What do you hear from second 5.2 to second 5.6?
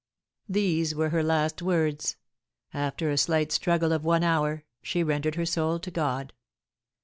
her